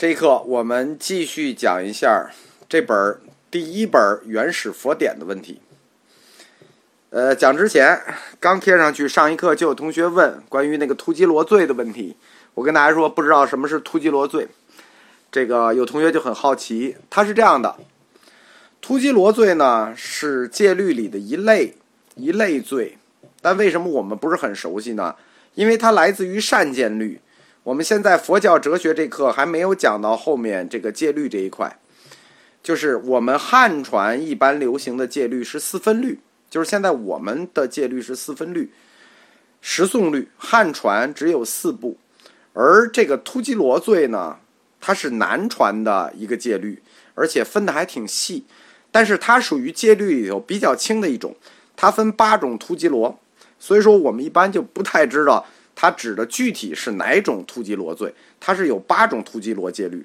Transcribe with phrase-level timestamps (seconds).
[0.00, 2.30] 这一课我们继续讲一下
[2.70, 5.60] 这本第一本原始佛典的问题。
[7.10, 8.00] 呃，讲之前
[8.40, 12.16] 刚贴上去，上一课就有同学问关于那个突击罗罪的问题。
[12.54, 14.48] 我跟大家说，不知道什么是突击罗罪。
[15.30, 17.76] 这个有同学就很好奇，它是这样的：
[18.80, 21.74] 突击罗罪呢是戒律里的一类
[22.14, 22.96] 一类罪，
[23.42, 25.16] 但为什么我们不是很熟悉呢？
[25.54, 27.20] 因为它来自于善见律。
[27.62, 31.78] 我们现在佛教哲学这课还没有讲到后面这个戒律这一块，
[32.62, 38.72] 就是我们汉传一般流行的戒律是四分律，就是现在我们的戒律是四分律，
[39.60, 41.98] 十诵律，汉传只有四部，
[42.54, 44.38] 而这个突击罗罪呢，
[44.80, 46.82] 它是南传的一个戒律，
[47.14, 48.46] 而且分的还挺细，
[48.90, 51.36] 但是它属于戒律里头比较轻的一种，
[51.76, 53.20] 它分八种突击罗，
[53.58, 55.44] 所以说我们一般就不太知道。
[55.80, 58.14] 它指的具体是哪种突击罗罪？
[58.38, 60.04] 它是有八种突击罗戒律。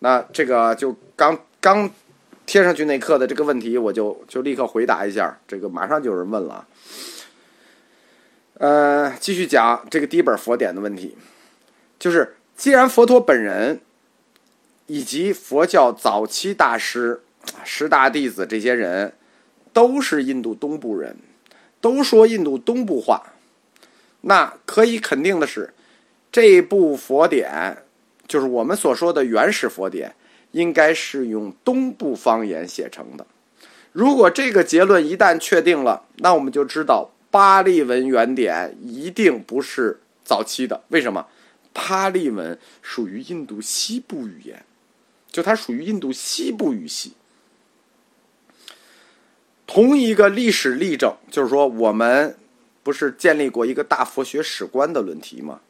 [0.00, 1.90] 那这个就刚刚
[2.44, 5.38] 贴上去那课的这个问题，我就就立刻回答一下。
[5.48, 6.68] 这个马上就有人问了。
[8.58, 11.16] 呃，继续讲这个第一本佛典的问题，
[11.98, 13.80] 就是既然佛陀本人
[14.84, 17.22] 以及佛教早期大师
[17.64, 19.14] 十大弟子这些人
[19.72, 21.16] 都是印度东部人，
[21.80, 23.32] 都说印度东部话。
[24.22, 25.74] 那可以肯定的是，
[26.30, 27.78] 这部佛典
[28.28, 30.14] 就是我们所说的原始佛典，
[30.52, 33.26] 应该是用东部方言写成的。
[33.90, 40.82] 如果这个结论一旦确定了，那我们就知道巴利文原典一定不是早期的。
[40.88, 41.26] 为什么？
[41.72, 44.64] 巴利文属于印度西部语言，
[45.30, 47.14] 就它属于印度西部语系。
[49.66, 52.36] 同一个历史例证，就是说我们。
[52.82, 55.60] 不是建立过一个大佛学史观的论题吗？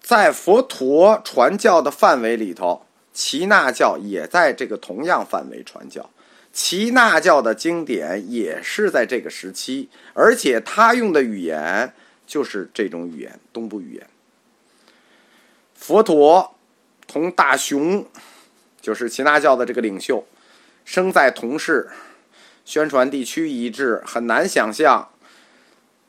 [0.00, 6.08] 在佛陀传教的范围里头，耆那教也在这个同样范围传教。
[6.52, 11.92] 耆那教的经典也是在这个时期，而且他用的语言
[12.26, 14.06] 就是这种语言——东部语言。
[15.74, 16.54] 佛陀
[17.06, 18.06] 同大雄，
[18.80, 20.24] 就是耆那教的这个领袖，
[20.84, 21.90] 生在同世，
[22.64, 25.10] 宣传地区一致，很难想象。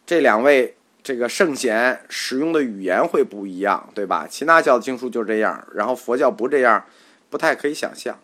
[0.07, 4.25] 这两位这个圣贤使用的语言会不一样，对吧？
[4.29, 6.85] 耆那教的经书就这样，然后佛教不这样，
[7.29, 8.17] 不太可以想象。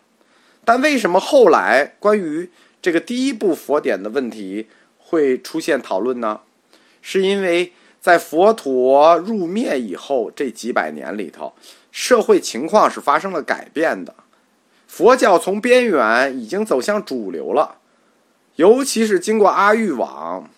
[0.64, 2.50] 但为什么后来关于
[2.80, 6.40] 这个第一部佛典的问题会出现讨论呢？
[7.02, 11.52] 是因为在佛陀入灭以后这几百年里头，
[11.92, 14.14] 社会情况是发生了改变的，
[14.86, 17.76] 佛教从边缘已经走向主流了，
[18.56, 20.48] 尤其是经过阿育王。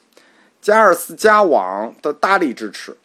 [0.66, 2.96] 加尔斯加王的大力支持，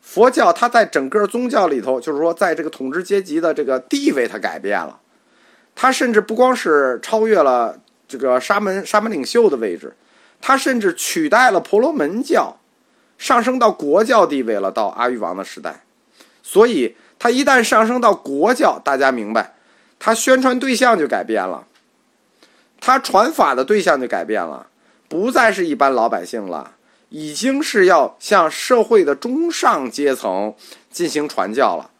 [0.00, 4.96] 佛教它在整个宗教里头，就是说，在这个统治阶级的这个地位，它改变了。
[5.74, 9.96] 它甚至不光是超越了这个沙门沙门领袖的位置，
[10.40, 12.56] 它甚至取代了婆罗门教，
[13.18, 14.70] 上升到国教地位了。
[14.70, 15.82] 到阿育王的时代，
[16.44, 19.56] 所以它一旦上升到国教，大家明白，
[19.98, 21.66] 它宣传对象就改变了，
[22.80, 24.68] 它传法的对象就改变了。
[25.08, 26.74] 不再是一般老百姓了，
[27.08, 30.54] 已经是要向社会的中上阶层
[30.90, 31.90] 进行传教了。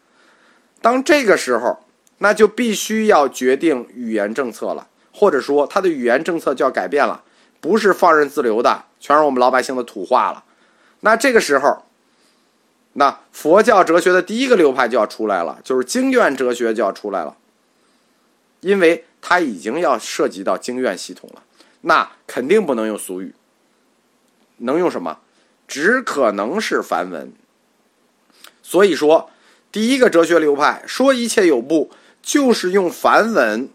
[0.81, 1.79] 当这个时候，
[2.19, 7.23] 那就必须要决定语言政策了，或者说他的语言政策就要改变了，
[7.59, 10.43] 不是放任自流的，全是我们老百姓的土话了。
[10.99, 11.85] 那这个时候，
[12.93, 17.35] 那佛教哲学的第一个流派就要出来了，就是经院哲学就要出来了，
[18.59, 21.41] 因为它已经要涉及到经院系统了。
[21.81, 23.33] 那肯定不能用俗语，
[24.57, 25.19] 能用什么？
[25.67, 27.31] 只可能是梵文。
[28.63, 29.31] 所以说，
[29.71, 31.91] 第一个哲学流派说一切有部，
[32.21, 33.69] 就是用梵文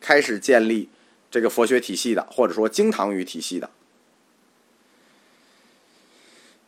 [0.00, 0.88] 开始建立
[1.30, 3.68] 这个佛学体系的，或者说经堂语体系的。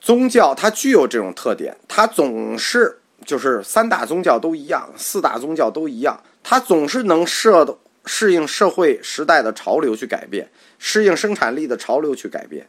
[0.01, 7.79] 宗教它具有这种特点，它总是就是三大宗教都一样，四大宗教都一样，它总是能设的。
[8.05, 12.67] 适应社会时代的潮流去改变，适应生产力的潮流去改变，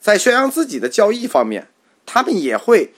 [0.00, 1.68] 在宣扬自己的教义方面，
[2.04, 2.92] 他们也会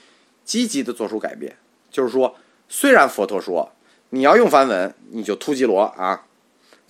[0.44, 1.56] 积极的做出改变。
[1.90, 2.37] 就是说，
[2.69, 3.73] 虽然佛陀说
[4.11, 6.25] 你要用梵文，你就突击罗啊，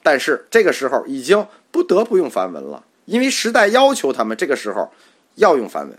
[0.03, 4.93] 但是这个时候已经不得不用梵文了，因为时代要求他们这个时候
[5.35, 5.99] 要用梵文。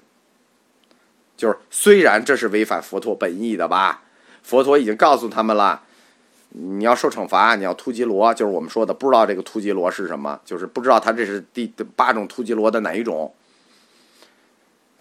[1.36, 4.04] 就是虽然这是违反佛陀本意的吧，
[4.44, 5.84] 佛陀已经告诉他们了。
[6.50, 13.34] 你要受惩罚，你要突击罗，就是我们说的不知道这个突击罗是什么，就是不知道他这是第八种突击罗的哪一种，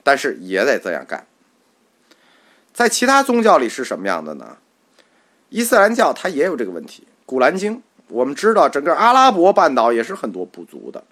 [0.02, 1.26] 但是也得这样干。
[2.72, 4.58] 在其他宗教里是什么样的呢？
[5.48, 7.76] 伊斯兰教它也有这个问题，《古兰经》
[8.08, 11.04] 我们知道，整个阿拉伯半岛也是很多不足的。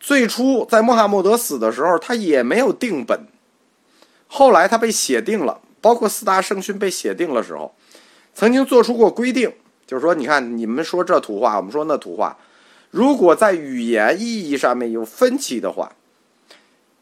[0.00, 3.26] 最初在穆罕默德死的时候，他也没有定本，
[4.26, 7.74] 后来他被写定了，包括四大圣训被写定了时候，
[8.38, 9.52] 曾经做出过规定，
[9.84, 12.38] 就是说，你看你们说这土话，我们说那土话，
[12.92, 15.90] 如果在语言意义上面有分歧的话，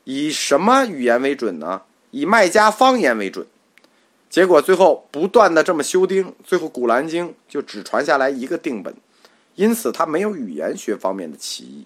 [0.04, 1.82] 以什么语言为准呢？
[2.10, 3.46] 以麦家方言为准。
[4.30, 8.94] 结果最后不断的这么修订，最后《古兰经》就只传下来一个定本，
[9.56, 11.84] 因此它没有语言学方面的歧义。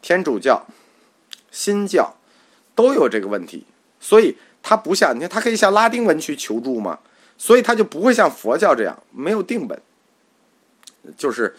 [0.00, 0.64] 天主教、
[1.50, 2.14] 新教
[2.76, 3.66] 都有这个问题，
[3.98, 7.00] 所以它不像你看，它可以向拉丁文去求助吗，
[7.36, 9.80] 所以它就不会像佛教这样没有定本，
[11.16, 11.54] 就是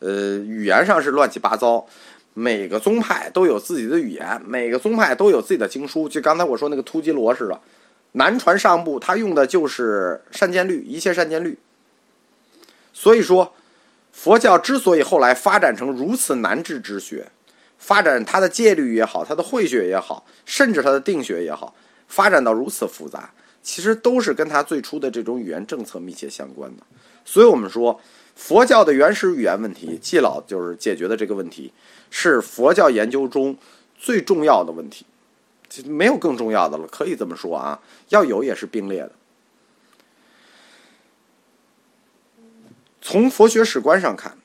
[0.00, 1.86] 呃语言上是乱七八糟，
[2.34, 7.60] 每个宗派都有自己的语言，每个宗派都有自己的经书，就刚才我说那个突击罗似的，
[8.12, 11.58] 南传上部他用的就是善见律，一切善见律，
[12.92, 13.54] 所以说
[14.12, 17.28] 佛教之所以后来发展成如此难治之学。
[17.80, 21.72] 发展它的戒律也好，它的慧学也好，甚至它的定学也好，
[22.08, 23.32] 发展到如此复杂，
[23.68, 26.82] 其实都是跟他最初的这种语言政策密切相关的。
[27.22, 28.00] 所以，我们说
[28.34, 31.70] 佛教的原始语言问题，季老就是解决的这个问题，
[32.10, 33.54] 是佛教研究中
[33.98, 35.04] 最重要的问题，
[35.84, 36.86] 没有更重要的了。
[36.86, 37.78] 可以这么说啊，
[38.08, 39.12] 要有也是并列的。
[43.02, 44.38] 从佛学史观上看，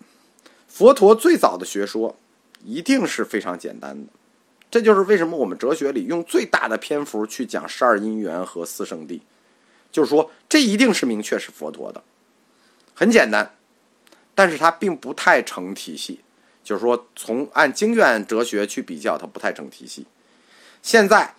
[0.67, 2.17] 佛陀最早的学说。
[2.65, 4.07] 一定是非常简单的，
[4.73, 9.21] 这就是为什么我们哲学里用最大的篇幅去讲十二因缘和四圣谛，
[9.91, 12.03] 就是说这一定是明确是佛陀的，
[12.95, 13.53] 很简单，
[14.33, 16.21] 但是它并不太成体系，
[16.63, 20.07] 就是说从按经院哲学去比较，它不太成体系。
[20.81, 21.35] 现在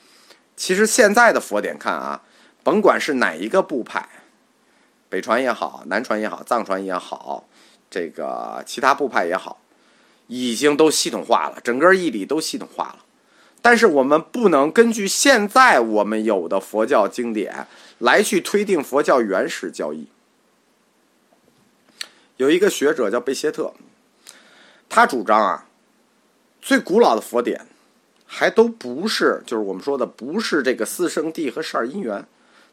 [0.55, 2.23] 其实现在的佛典看啊，
[2.63, 4.09] 甭管是哪一个部派，
[5.09, 7.49] 北传也好，南传也好，藏传也好，
[7.91, 9.61] 这个其他部派也好。
[10.29, 13.05] 已经都系统化了，整个义理都系统化了，
[13.67, 17.67] 但是我们不能根据现在我们有的佛教经典
[17.99, 20.07] 来去推定佛教原始教义。
[22.37, 23.73] 有一个学者叫贝谢特，
[24.87, 25.67] 他主张啊，
[26.61, 27.67] 最古老的佛典
[28.27, 32.23] 还都不是，就是我们说的不是这个四圣谛和十二因缘，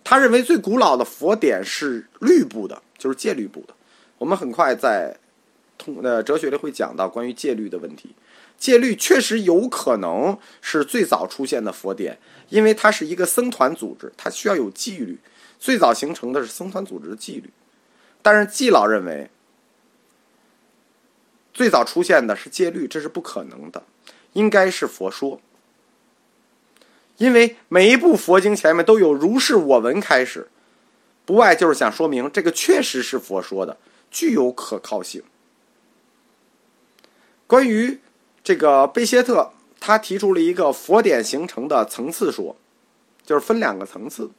[0.04, 3.74] 他认为最古老的佛典是律部的，就是戒律部的。
[4.18, 5.16] 我们很快在
[5.78, 6.02] 通。
[6.04, 8.14] 呃，哲学里会讲到关于戒律的问题。
[8.62, 12.20] 戒律确实有可能是最早出现的佛典，
[12.50, 15.18] 因为它是一个僧团组织，它需要有纪律。
[15.60, 17.50] 最早形成的是僧团组织的纪律。
[18.22, 19.32] 但是季老认为，
[21.52, 23.82] 最早出现的是戒律，这是不可能的，
[24.34, 25.42] 应该是佛说。
[27.18, 30.50] 因为每一部佛经前面都有“如是我闻”开始，
[31.26, 33.80] 不外就是想说明这个确实是佛说的，
[34.12, 35.24] 具有可靠性。
[37.48, 38.00] 关于
[38.44, 42.56] 这个贝谢特，他提出了一个佛典形成的层次说，
[43.26, 44.32] 就是分两个层次。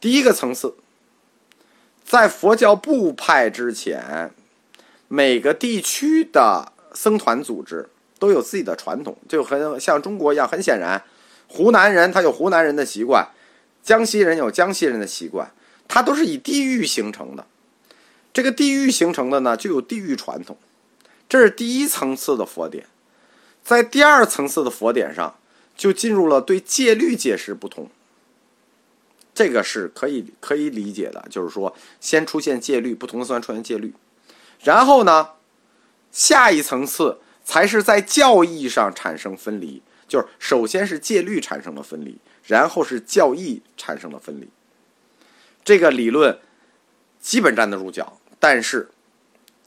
[0.00, 0.74] 第一个层次，
[2.04, 4.32] 在佛教部派之前，
[5.08, 7.88] 每个地区的僧团组织
[8.18, 10.48] 都有自己的传统，就很像中国一样。
[10.48, 11.04] 很显然，
[11.46, 13.28] 湖南人他有湖南人的习惯，
[13.82, 15.52] 江西人有江西人的习惯，
[15.86, 17.46] 它都是以地域形成的。
[18.32, 20.56] 这个地域形成的呢，就有地域传统。
[21.32, 22.86] 这是第一层次的佛典，
[23.64, 25.38] 在第二层次的佛典上，
[25.74, 27.88] 就进入了对戒律解释不同。
[29.32, 33.94] 这个是可以可以理解的，就是说，先出现戒律，不同的僧出现戒律，
[34.60, 35.30] 然后呢，
[36.10, 44.50] 下一层次才是在教义上产生分离，就是首先是戒律产生了分离，然后是教义产生了分离。
[45.64, 46.38] 这个理论
[47.22, 48.90] 基本站得住脚，但是。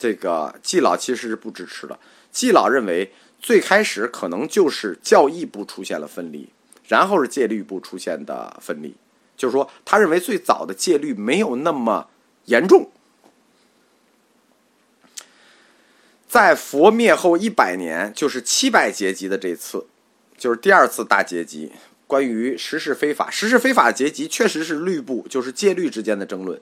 [0.05, 1.97] 这个季老其实是不支持的。
[2.31, 6.47] 季老认为，最开始可能就是教义部出现了分离，
[6.87, 8.93] 然后是戒律部出现的分离。
[9.35, 12.07] 就是说，他认为最早的戒律没有那么
[12.45, 12.91] 严重。
[16.27, 19.87] 在佛灭后一百年，就是七百劫集的这次，
[20.37, 21.71] 就是第二次大劫集，
[22.05, 26.61] 关于实事非法、实事非法劫集，确实是律部，就是戒律之间的争论。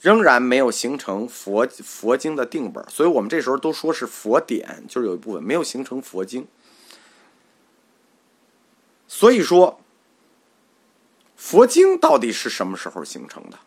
[0.00, 6.46] 仍然没有形成佛佛经的定本，所以我们这时候都说是佛典，就是有一部分没有形成佛经。
[9.08, 9.80] 所以说，
[11.36, 13.58] 佛经到底是什么时候形成的？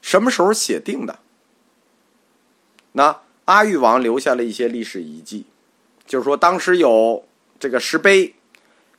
[0.00, 1.18] 什么时候写定的？
[2.92, 5.46] 那阿育王留下了一些历史遗迹，
[6.06, 7.24] 就是说当时有
[7.58, 8.34] 这个石碑，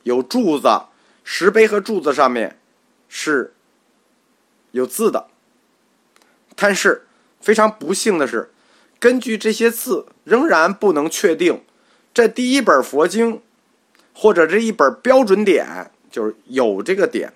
[0.02, 0.68] 有柱子，
[1.22, 2.58] 石碑和柱子上面。
[3.14, 3.52] 是
[4.72, 5.28] 有字的，
[6.54, 7.06] 但是
[7.40, 8.50] 非常不幸的是，
[8.98, 11.62] 根据这些字，仍然不能确定
[12.12, 13.40] 这第一本佛经
[14.12, 17.32] 或者这一本标准点就是有这个点。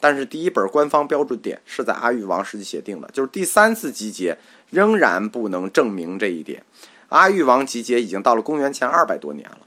[0.00, 4.38] 但是第一本官方标准点是在阿育王时期写定的，就是第三次集结
[4.70, 6.62] 仍然不能证明这一点。
[7.08, 9.58] 阿育王集结已经到了公元前二百多年了，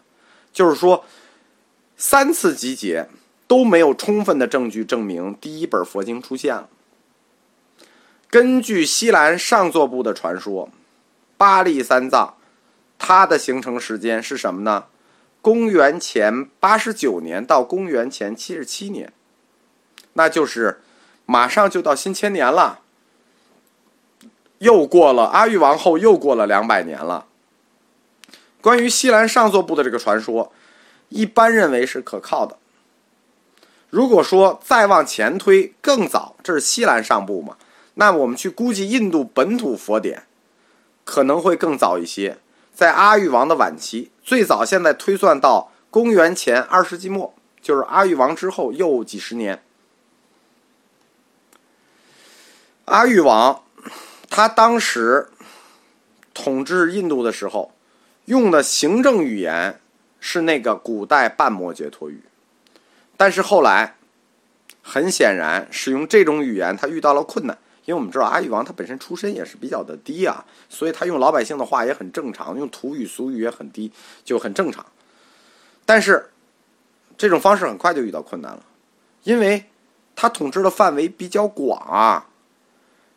[0.53, 1.03] 就是说
[1.97, 3.09] 三次集结
[3.45, 6.69] 都没有充分的证据证明第一本佛经出现了。
[8.31, 10.69] 根据西兰上座部的传说，
[11.35, 12.35] 巴利三藏
[12.97, 14.85] 它的形成时间是什么呢？
[15.41, 19.11] 公元前八十九年到公元前七十七年。
[20.13, 20.81] 那就是
[21.25, 22.79] 马上就到新千年了，
[24.59, 27.25] 又过了阿育王后又过了两百年了。
[28.61, 30.53] 关于西兰上座部的这个传说，
[31.09, 32.57] 一般认为是可靠的。
[33.89, 37.57] 如果说再往前推更早，这是西兰上部嘛？
[37.95, 40.23] 那我们去估计印度本土佛典
[41.03, 42.37] 可能会更早一些，
[42.73, 49.61] 在阿育王的晚期，最早现在推算到公元前二世纪末，就是阿育王之后又几十年。
[52.85, 53.63] 阿育王，
[54.29, 55.29] 他当时
[56.33, 57.73] 统治印度的时候，
[58.25, 59.79] 用的行政语言
[60.19, 62.23] 是那个古代半摩羯陀语，
[63.17, 63.95] 但是后来，
[64.81, 67.57] 很显然使用这种语言他遇到了困难，
[67.91, 73.91] 因为我们知道阿育王他本身出身也是比较的低啊，所以他用老百姓的话也很正常，用土语俗语也很低，
[74.23, 74.85] 就很正常。
[75.85, 76.29] 但是
[77.17, 78.63] 这种方式很快就遇到困难了，
[79.23, 79.65] 因为
[80.15, 82.27] 他统治的范围比较广啊。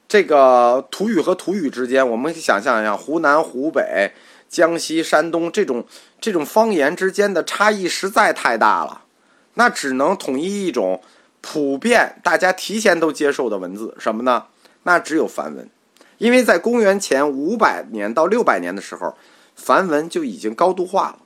[0.08, 4.12] 这个土语和土语之间，我们想象一下，湖南、湖北、
[4.48, 5.86] 江西、山东这种
[6.20, 9.02] 这种方言之间的差异实在太大了，
[9.54, 11.00] 那只能统一一种
[11.40, 14.46] 普遍大家提前都接受的文字，什么呢？
[14.84, 15.68] 那只有梵文，
[16.16, 19.14] 因为在公元前五百年到六百年的时候，
[19.54, 21.18] 梵文就已经高度化了。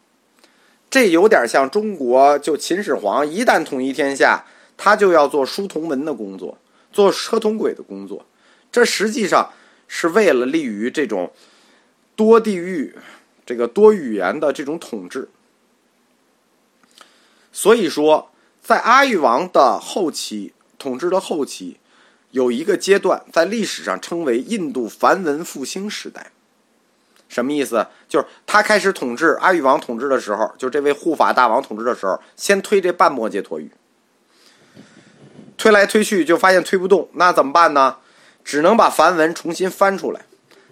[0.91, 4.47] 这有点像中国，就秦始皇一旦统一天下，
[4.77, 6.57] 他就要做书同文的工作，
[6.91, 8.25] 做车同轨的工作。
[8.73, 9.53] 这实际上
[9.87, 11.33] 是为了利于这种
[12.17, 12.97] 多地域、
[13.45, 15.29] 这个多语言的这种统治。
[17.53, 18.31] 所以说，
[18.63, 21.79] 在阿育王的后期统治的后期，
[22.31, 26.31] 有一个阶段在历史上称为印度梵文复兴时代。
[27.29, 27.87] 什么意思？
[28.09, 33.71] 就是他开始统治阿育王统治的时候，就这位护法大王统治的时候，先推这半摩羯陀语，
[35.57, 37.97] 推来推去就发现推不动，那怎么办呢？
[38.43, 40.23] 只能把梵文重新翻出来，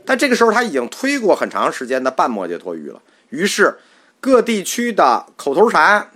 [0.06, 3.02] 但这个时候他已经推过很长时间的半摩羯陀语了。
[3.28, 3.76] 于是，
[4.18, 6.10] 各地区的口头禅、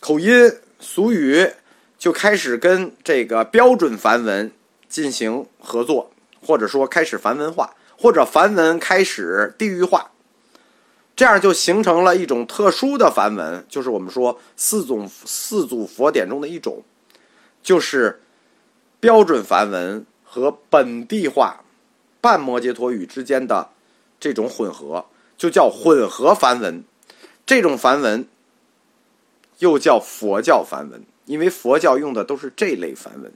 [0.00, 1.50] 口音、俗语
[1.98, 4.50] 就开始跟这个标准梵文
[4.88, 10.12] 进行合作，或者说开始梵文化，或者梵文开始地域化，
[11.16, 16.82] 这样就形成了一种特殊的梵文，就是我们说四种四组佛典中的一种，
[17.62, 18.22] 就是
[19.00, 20.06] 标准梵文。
[20.30, 21.64] 和本地化
[22.20, 23.70] 半摩羯陀语之间的
[24.20, 25.06] 这种混合，
[25.38, 26.84] 就叫混合梵文。
[27.46, 28.28] 这种梵文
[29.60, 33.30] 又叫佛教梵文，因为佛教用的都是这类梵文。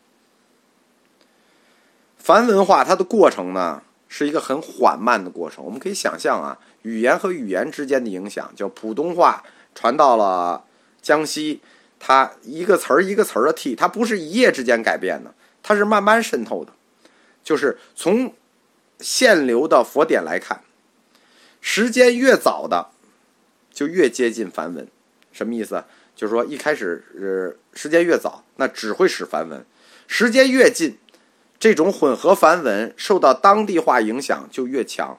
[2.17, 5.63] 梵文化它的过程呢，是一个很缓慢的过程。
[5.65, 9.45] 我们可以想象啊，语言和语言之间的影响，叫普通话
[9.75, 10.65] 传到了
[11.03, 11.61] 江西，
[12.01, 16.73] 它一个词儿一个词儿的替，它不是一夜之间改变的，它是慢慢渗透的。
[17.45, 18.33] 就是从
[19.01, 20.63] 现流的佛典来看，
[21.61, 22.91] 时间越早的
[23.73, 24.87] 就越接近梵文，
[25.33, 25.83] 什么意思？
[26.15, 29.61] 就是说一开始呃时间越早，那只会使梵文；
[30.07, 30.99] 时间越近，
[31.59, 35.19] 这种混合梵文受到当地化影响就越强。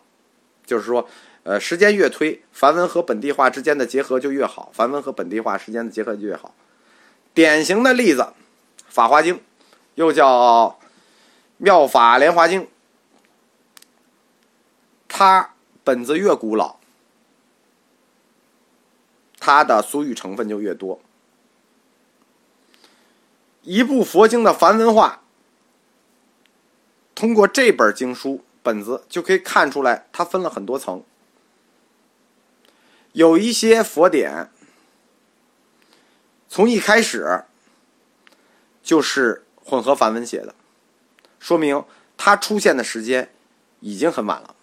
[0.65, 1.09] 就是说，
[1.43, 6.55] 呃，时间越推，梵文和本地化之间的结合就越好，梵文和本地化之间的结合就越好。
[7.33, 8.21] 典型的例子，
[8.87, 9.35] 《法华经》，
[9.95, 10.79] 又叫。
[11.57, 12.67] 妙法莲华经，
[15.07, 16.77] 它本子越古老，
[19.45, 21.01] 它的俗语成分就越多。
[23.61, 25.21] 一部佛经的梵文化，
[27.13, 31.03] 通过这本经书本子就可以看出来，它分了很多层。
[33.11, 34.49] 有一些佛典，
[36.47, 37.43] 从一开始
[38.81, 40.55] 就是混合梵文写的。
[41.37, 41.83] 说明
[42.15, 43.29] 它出现的时间
[43.81, 44.55] 已经很晚了。